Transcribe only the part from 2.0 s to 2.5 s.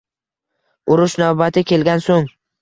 so‘ng